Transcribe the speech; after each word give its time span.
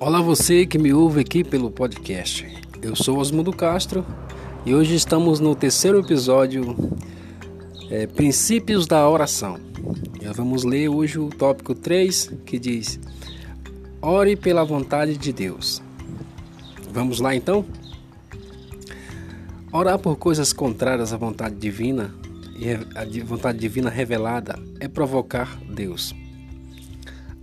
Olá 0.00 0.22
você 0.22 0.64
que 0.64 0.78
me 0.78 0.92
ouve 0.92 1.22
aqui 1.22 1.42
pelo 1.42 1.72
podcast. 1.72 2.46
Eu 2.80 2.94
sou 2.94 3.18
Osmundo 3.18 3.52
Castro 3.52 4.06
e 4.64 4.72
hoje 4.72 4.94
estamos 4.94 5.40
no 5.40 5.56
terceiro 5.56 5.98
episódio 5.98 6.76
é, 7.90 8.06
Princípios 8.06 8.86
da 8.86 9.08
Oração. 9.08 9.58
Já 10.22 10.32
vamos 10.32 10.62
ler 10.62 10.88
hoje 10.88 11.18
o 11.18 11.28
tópico 11.30 11.74
3 11.74 12.32
que 12.46 12.60
diz 12.60 13.00
Ore 14.00 14.36
pela 14.36 14.64
vontade 14.64 15.16
de 15.16 15.32
Deus. 15.32 15.82
Vamos 16.92 17.18
lá 17.18 17.34
então? 17.34 17.64
Orar 19.72 19.98
por 19.98 20.14
coisas 20.14 20.52
contrárias 20.52 21.12
à 21.12 21.16
vontade 21.16 21.56
divina 21.56 22.14
e 22.56 22.70
a 22.70 23.24
vontade 23.24 23.58
divina 23.58 23.90
revelada 23.90 24.56
é 24.78 24.86
provocar 24.86 25.58
Deus. 25.68 26.14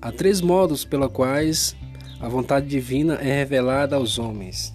Há 0.01 0.09
três 0.09 0.39
modos 0.39 0.85
pelos 0.85 1.11
quais 1.11 1.75
a 2.25 2.27
vontade 2.27 2.65
divina 2.65 3.19
é 3.21 3.37
revelada 3.37 3.97
aos 3.97 4.17
homens 4.17 4.73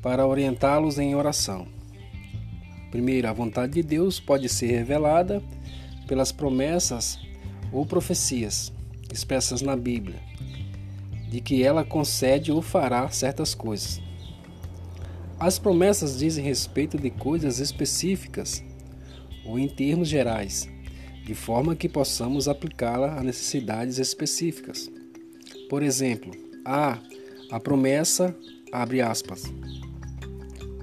para 0.00 0.24
orientá-los 0.24 0.96
em 0.96 1.16
oração. 1.16 1.66
Primeiro, 2.92 3.26
a 3.26 3.32
vontade 3.32 3.72
de 3.72 3.82
Deus 3.82 4.20
pode 4.20 4.48
ser 4.48 4.68
revelada 4.68 5.42
pelas 6.06 6.30
promessas 6.30 7.18
ou 7.72 7.84
profecias 7.84 8.72
expressas 9.12 9.62
na 9.62 9.74
Bíblia, 9.74 10.20
de 11.28 11.40
que 11.40 11.64
ela 11.64 11.84
concede 11.84 12.52
ou 12.52 12.62
fará 12.62 13.08
certas 13.08 13.52
coisas. 13.52 14.00
As 15.40 15.58
promessas 15.58 16.20
dizem 16.20 16.44
respeito 16.44 16.96
de 16.96 17.10
coisas 17.10 17.58
específicas 17.58 18.62
ou 19.44 19.58
em 19.58 19.66
termos 19.66 20.06
gerais, 20.06 20.68
de 21.26 21.34
forma 21.34 21.74
que 21.74 21.88
possamos 21.88 22.46
aplicá-la 22.46 23.18
a 23.18 23.24
necessidades 23.24 23.98
específicas. 23.98 24.88
Por 25.68 25.82
exemplo, 25.82 26.32
a 26.64 26.98
a 27.50 27.58
promessa 27.58 28.36
abre 28.70 29.00
aspas. 29.00 29.44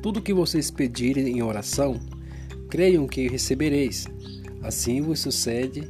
Tudo 0.01 0.21
que 0.21 0.33
vocês 0.33 0.71
pedirem 0.71 1.37
em 1.37 1.43
oração, 1.43 1.99
creiam 2.69 3.07
que 3.07 3.27
recebereis. 3.27 4.07
Assim 4.63 4.99
vos 4.99 5.19
sucede, 5.19 5.87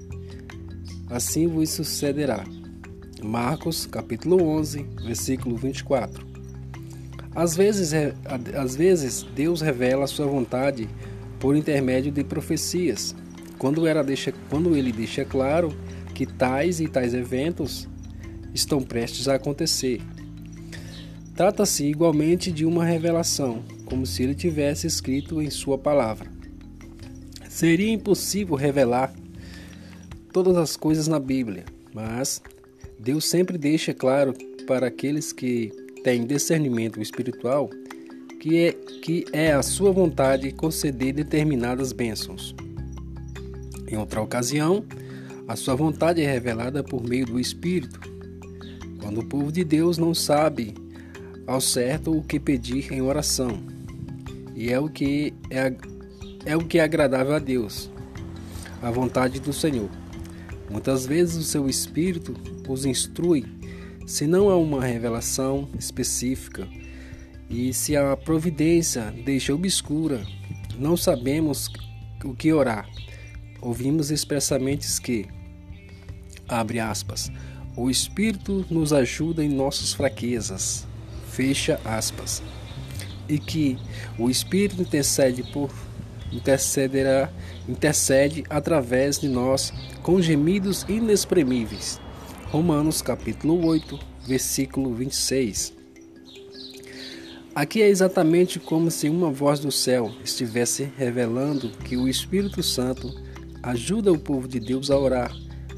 assim 1.10 1.48
vos 1.48 1.70
sucederá. 1.70 2.44
Marcos, 3.24 3.86
capítulo 3.86 4.44
11, 4.44 4.86
versículo 5.06 5.56
24. 5.56 6.26
Às 7.34 7.56
vezes, 7.56 7.94
às 8.54 8.76
vezes 8.76 9.24
Deus 9.34 9.62
revela 9.62 10.04
a 10.04 10.08
sua 10.08 10.26
vontade 10.26 10.90
por 11.40 11.56
intermédio 11.56 12.12
de 12.12 12.24
profecias, 12.24 13.16
quando, 13.58 13.82
deixa, 14.04 14.34
quando 14.50 14.76
ele 14.76 14.92
deixa 14.92 15.24
claro 15.24 15.74
que 16.14 16.26
tais 16.26 16.82
e 16.82 16.88
tais 16.90 17.14
eventos 17.14 17.88
estão 18.56 18.82
prestes 18.82 19.28
a 19.28 19.36
acontecer. 19.36 20.02
Trata-se 21.36 21.86
igualmente 21.86 22.52
de 22.52 22.66
uma 22.66 22.86
revelação, 22.86 23.62
como 23.86 24.06
se 24.06 24.24
ele 24.24 24.34
tivesse 24.34 24.88
escrito 24.88 25.42
em 25.42 25.50
sua 25.50 25.78
palavra. 25.78 26.32
Seria 27.50 27.92
impossível 27.92 28.56
revelar 28.56 29.14
todas 30.32 30.56
as 30.56 30.78
coisas 30.78 31.08
na 31.08 31.20
Bíblia, 31.20 31.66
mas 31.94 32.42
Deus 32.98 33.26
sempre 33.26 33.58
deixa 33.58 33.94
claro 33.94 34.34
para 34.66 34.88
aqueles 34.88 35.34
que 35.34 35.72
têm 36.04 36.26
discernimento 36.26 37.02
espiritual 37.02 37.70
que 38.40 38.58
é, 38.58 38.72
que 38.72 39.26
é 39.34 39.52
a 39.52 39.64
sua 39.64 39.92
vontade 39.92 40.52
conceder 40.52 41.14
determinadas 41.14 41.92
bênçãos. 41.92 42.56
Em 43.88 43.98
outra 43.98 44.22
ocasião, 44.22 44.86
a 45.48 45.56
sua 45.56 45.76
vontade 45.76 46.22
é 46.22 46.32
revelada 46.32 46.84
por 46.84 47.04
meio 47.04 47.26
do 47.26 47.40
Espírito, 47.40 48.15
quando 49.06 49.20
o 49.20 49.26
povo 49.26 49.52
de 49.52 49.64
Deus 49.64 50.00
não 50.00 50.16
sabe 50.16 50.74
ao 51.46 51.62
certo 51.62 52.18
o 52.18 52.24
que 52.24 52.40
pedir 52.40 52.92
em 52.92 53.04
oração, 53.04 53.62
e 54.56 54.72
é 54.72 54.80
o 54.80 54.90
que 54.90 55.32
é, 55.52 55.72
é 56.44 56.58
o 56.58 56.66
que 56.66 56.80
é 56.80 56.84
agradável 56.84 57.36
a 57.36 57.38
Deus, 57.38 57.92
a 58.82 58.90
vontade 58.90 59.40
do 59.40 59.54
Senhor. 59.54 59.92
Muitas 60.72 61.06
vezes 61.06 61.36
o 61.36 61.44
seu 61.44 61.70
espírito 61.70 62.34
os 62.68 62.84
instrui, 62.84 63.46
se 64.08 64.26
não 64.26 64.50
há 64.50 64.58
uma 64.58 64.84
revelação 64.84 65.70
específica, 65.78 66.68
e 67.48 67.76
se 67.76 67.96
a 67.96 68.18
providência 68.18 69.14
deixa 69.24 69.54
obscura, 69.54 70.26
não 70.80 70.98
sabemos 70.98 71.72
o 72.24 72.34
que 72.34 72.52
orar. 72.52 72.90
Ouvimos 73.62 74.10
expressamente 74.10 75.00
que, 75.00 75.28
abre 76.48 76.80
aspas, 76.80 77.32
o 77.76 77.90
Espírito 77.90 78.66
nos 78.70 78.94
ajuda 78.94 79.44
em 79.44 79.50
nossas 79.50 79.94
fraquezas. 79.94 80.88
Fecha 81.30 81.80
aspas. 81.84 82.42
E 83.28 83.38
que 83.38 83.78
o 84.18 84.30
Espírito 84.30 84.82
intercede 84.82 85.44
por 85.52 85.70
intercederá, 86.32 87.32
intercede 87.68 88.44
através 88.50 89.20
de 89.20 89.28
nós 89.28 89.74
com 90.02 90.22
gemidos 90.22 90.86
inexprimíveis. 90.88 92.00
Romanos 92.52 93.02
capítulo 93.02 93.66
8, 93.66 94.00
versículo 94.28 94.94
26. 94.94 95.74
Aqui 97.54 97.82
é 97.82 97.88
exatamente 97.88 98.60
como 98.60 98.92
se 98.92 99.10
uma 99.10 99.32
voz 99.32 99.60
do 99.60 99.72
céu 99.72 100.12
estivesse 100.24 100.92
revelando 100.98 101.70
que 101.70 101.96
o 101.96 102.08
Espírito 102.08 102.62
Santo 102.62 103.14
ajuda 103.64 104.12
o 104.12 104.20
povo 104.20 104.48
de 104.48 104.60
Deus 104.60 104.92
a 104.92 104.98
orar 104.98 105.34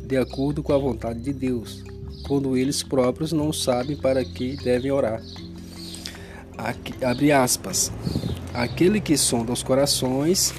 de 0.07 0.15
acordo 0.15 0.63
com 0.63 0.71
a 0.71 0.77
vontade 0.77 1.19
de 1.19 1.33
Deus, 1.33 1.83
quando 2.25 2.55
eles 2.55 2.81
próprios 2.81 3.33
não 3.33 3.51
sabem 3.51 3.97
para 3.97 4.23
que 4.23 4.55
devem 4.55 4.89
orar. 4.89 5.21
Aqui, 6.57 6.93
abre 7.03 7.31
aspas. 7.31 7.91
Aquele 8.53 9.01
que 9.01 9.17
sonda 9.17 9.51
os 9.51 9.61
corações 9.61 10.53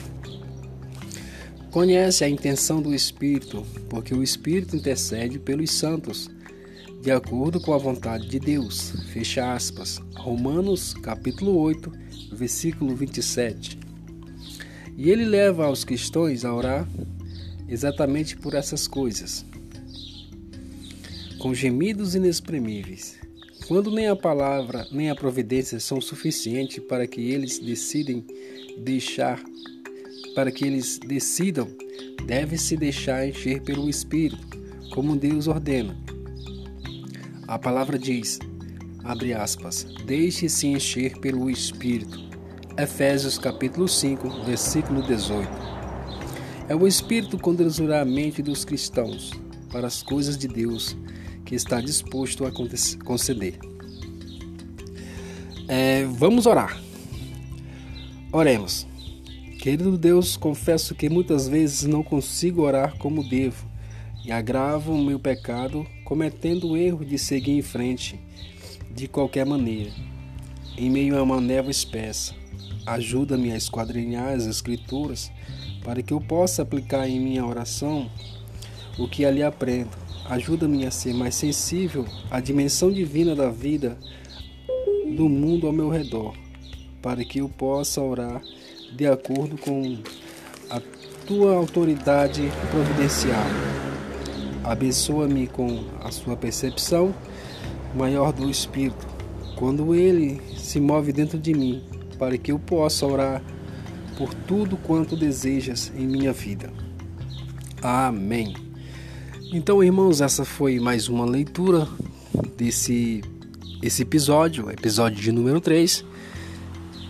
conhece 1.70 2.25
a 2.25 2.28
intenção 2.28 2.82
do 2.82 2.94
Espírito, 2.94 3.64
porque 3.88 4.14
o 4.14 4.22
Espírito 4.22 4.76
intercede 4.76 5.38
pelos 5.38 5.70
santos, 5.70 6.30
de 7.00 7.10
acordo 7.10 7.59
com 7.59 7.72
a 7.72 7.78
vontade 7.78 8.28
de 8.28 8.38
Deus. 8.38 8.92
Fecha 9.12 9.54
aspas. 9.54 9.98
Romanos 10.16 10.92
capítulo 10.92 11.56
8, 11.56 11.91
versículo 12.32 12.94
27. 12.94 13.78
E 14.97 15.10
ele 15.10 15.25
leva 15.25 15.70
os 15.70 15.84
cristãos 15.84 16.44
a 16.44 16.54
orar 16.54 16.86
exatamente 17.69 18.37
por 18.37 18.55
essas 18.55 18.89
coisas, 18.89 19.45
com 21.39 21.55
gemidos 21.55 22.15
inexprimíveis. 22.15 23.19
Quando 23.67 23.91
nem 23.91 24.09
a 24.09 24.17
palavra 24.17 24.87
nem 24.91 25.11
a 25.11 25.15
providência 25.15 25.78
são 25.78 26.01
suficientes 26.01 26.83
para 26.84 27.07
que 27.07 27.21
eles 27.21 27.59
decidem 27.59 28.25
deixar, 28.78 29.43
para 30.34 30.51
que 30.51 30.65
eles 30.65 30.99
decidam, 30.99 31.69
deve-se 32.25 32.77
deixar 32.77 33.28
encher 33.28 33.61
pelo 33.62 33.89
Espírito, 33.89 34.49
como 34.91 35.17
Deus 35.17 35.47
ordena. 35.47 35.97
A 37.47 37.59
palavra 37.59 37.99
diz, 37.99 38.39
abre 39.05 39.34
aspas, 39.34 39.87
deixe-se 40.07 40.67
encher 40.67 41.19
pelo 41.19 41.51
Espírito. 41.51 42.27
Efésios 42.78 43.39
capítulo 43.39 43.89
5, 43.89 44.45
versículo 44.45 45.03
18. 45.03 45.78
É 46.69 46.75
o 46.77 46.87
Espírito 46.87 47.39
conduzirá 47.39 48.03
a 48.03 48.05
mente 48.05 48.43
dos 48.43 48.62
cristãos 48.62 49.33
para 49.73 49.87
as 49.87 50.03
coisas 50.03 50.37
de 50.37 50.47
Deus 50.47 50.95
que 51.47 51.55
está 51.55 51.81
disposto 51.81 52.45
a 52.45 52.53
conceder. 53.05 53.59
É, 55.67 56.05
vamos 56.05 56.45
orar. 56.45 56.78
Oremos. 58.31 58.87
Querido 59.59 59.97
Deus, 59.97 60.37
confesso 60.37 60.95
que 60.95 61.09
muitas 61.09 61.49
vezes 61.49 61.84
não 61.84 62.03
consigo 62.03 62.62
orar 62.62 62.99
como 62.99 63.27
devo 63.27 63.67
e 64.22 64.31
agravo 64.31 64.92
o 64.92 65.03
meu 65.03 65.19
pecado 65.19 65.87
cometendo 66.04 66.69
o 66.69 66.77
erro 66.77 67.03
de 67.03 67.19
seguir 67.19 67.53
em 67.53 67.63
frente 67.63 68.21
de 68.95 69.09
qualquer 69.09 69.47
maneira, 69.47 69.91
em 70.77 70.91
meio 70.91 71.19
a 71.19 71.22
uma 71.22 71.41
névoa 71.41 71.71
espessa. 71.71 72.34
Ajuda-me 72.89 73.53
a 73.53 73.57
esquadrinhar 73.57 74.29
as 74.29 74.47
Escrituras 74.47 75.31
para 75.85 76.03
que 76.03 76.15
eu 76.15 76.21
possa 76.23 76.63
aplicar 76.63 77.07
em 77.07 77.21
minha 77.21 77.45
oração 77.45 78.11
o 78.99 79.07
que 79.07 79.27
ali 79.27 79.43
aprendo. 79.43 79.91
Ajuda-me 80.25 80.87
a 80.87 80.91
ser 80.91 81.13
mais 81.13 81.35
sensível 81.35 82.07
à 82.31 82.41
dimensão 82.41 82.91
divina 82.91 83.35
da 83.35 83.51
vida 83.51 83.99
do 85.15 85.29
mundo 85.29 85.67
ao 85.67 85.73
meu 85.73 85.91
redor, 85.91 86.35
para 87.03 87.23
que 87.27 87.41
eu 87.41 87.49
possa 87.51 88.01
orar 88.01 88.43
de 88.97 89.07
acordo 89.07 89.59
com 89.59 89.99
a 90.71 90.81
tua 91.27 91.57
autoridade 91.57 92.51
providencial. 92.71 93.45
Abençoa-me 94.65 95.47
com 95.47 95.85
a 96.03 96.11
sua 96.11 96.39
percepção 96.39 97.15
maior 97.95 98.33
do 98.33 98.49
Espírito, 98.49 99.07
quando 99.57 99.95
ele 99.95 100.41
se 100.57 100.81
move 100.81 101.13
dentro 101.13 101.39
de 101.39 101.53
mim, 101.53 101.83
para 102.18 102.36
que 102.36 102.53
eu 102.53 102.59
possa 102.59 103.06
orar 103.06 103.42
por 104.16 104.34
tudo 104.34 104.76
quanto 104.76 105.16
desejas 105.16 105.92
em 105.97 106.06
minha 106.06 106.32
vida. 106.32 106.72
Amém. 107.80 108.54
Então, 109.53 109.82
irmãos, 109.82 110.20
essa 110.20 110.44
foi 110.44 110.80
mais 110.80 111.09
uma 111.09 111.24
leitura 111.24 111.86
desse 112.56 113.22
esse 113.80 114.03
episódio, 114.03 114.70
episódio 114.70 115.22
de 115.22 115.30
número 115.30 115.60
3 115.60 116.04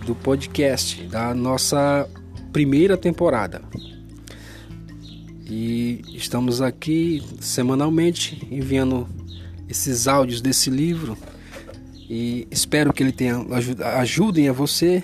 do 0.04 0.14
podcast 0.14 1.02
da 1.04 1.34
nossa 1.34 2.06
primeira 2.52 2.96
temporada. 2.96 3.62
E 5.46 6.02
estamos 6.08 6.60
aqui 6.60 7.22
semanalmente 7.40 8.46
enviando 8.50 9.08
esses 9.66 10.06
áudios 10.06 10.42
desse 10.42 10.68
livro 10.68 11.16
e 12.08 12.46
espero 12.50 12.92
que 12.92 13.02
ele 13.02 13.12
tenha 13.12 13.44
ajudem 13.98 14.48
a 14.48 14.52
você 14.52 15.02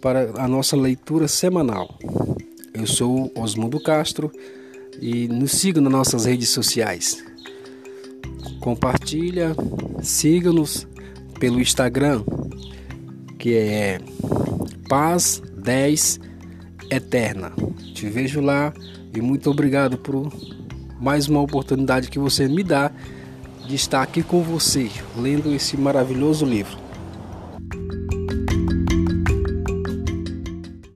para 0.00 0.30
a 0.36 0.46
nossa 0.46 0.76
leitura 0.76 1.26
semanal. 1.26 1.98
Eu 2.72 2.86
sou 2.86 3.32
Osmundo 3.34 3.80
Castro 3.80 4.30
e 5.00 5.26
nos 5.28 5.52
siga 5.52 5.80
nas 5.80 5.92
nossas 5.92 6.24
redes 6.24 6.50
sociais. 6.50 7.24
Compartilha, 8.60 9.54
siga-nos 10.02 10.86
pelo 11.40 11.60
Instagram, 11.60 12.22
que 13.38 13.54
é 13.56 14.00
Paz 14.88 15.42
10 15.56 16.20
Eterna. 16.90 17.52
Te 17.94 18.06
vejo 18.08 18.40
lá 18.40 18.72
e 19.14 19.20
muito 19.20 19.50
obrigado 19.50 19.98
por 19.98 20.32
mais 21.00 21.28
uma 21.28 21.40
oportunidade 21.40 22.10
que 22.10 22.18
você 22.18 22.48
me 22.48 22.62
dá 22.62 22.92
de 23.66 23.74
estar 23.74 24.02
aqui 24.02 24.22
com 24.22 24.42
você, 24.42 24.90
lendo 25.16 25.52
esse 25.52 25.76
maravilhoso 25.76 26.44
livro. 26.44 26.83